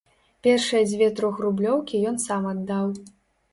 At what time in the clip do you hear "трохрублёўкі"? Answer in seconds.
1.19-2.01